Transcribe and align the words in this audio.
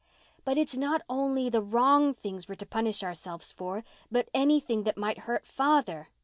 "But 0.43 0.57
it's 0.57 0.75
not 0.75 1.03
only 1.07 1.47
the 1.47 1.61
wrong 1.61 2.15
things 2.15 2.49
we're 2.49 2.55
to 2.55 2.65
punish 2.65 3.03
ourselves 3.03 3.51
for, 3.51 3.83
but 4.11 4.29
anything 4.33 4.81
that 4.81 4.97
might 4.97 5.19
hurt 5.29 5.45
father." 5.45 6.09